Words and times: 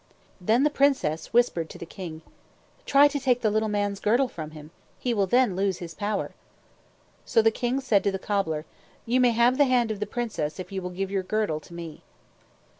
Then 0.41 0.63
the 0.63 0.71
princess 0.71 1.31
whispered 1.31 1.69
to 1.69 1.77
the 1.77 1.85
king, 1.85 2.23
"Try 2.87 3.07
to 3.07 3.19
take 3.19 3.41
the 3.41 3.51
little 3.51 3.69
man's 3.69 3.99
girdle 3.99 4.27
from 4.27 4.49
him. 4.49 4.71
He 4.97 5.13
will 5.13 5.27
then 5.27 5.55
lose 5.55 5.77
his 5.77 5.93
power." 5.93 6.31
So 7.23 7.43
the 7.43 7.51
king 7.51 7.79
said 7.79 8.03
to 8.05 8.11
the 8.11 8.17
cobbler, 8.17 8.65
"You 9.05 9.19
may 9.19 9.29
have 9.29 9.59
the 9.59 9.65
hand 9.65 9.91
of 9.91 9.99
the 9.99 10.07
princess 10.07 10.59
if 10.59 10.71
you 10.71 10.81
will 10.81 10.89
give 10.89 11.11
your 11.11 11.21
girdle 11.21 11.59
to 11.59 11.75
me." 11.75 12.01